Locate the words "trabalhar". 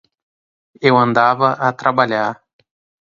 1.71-2.43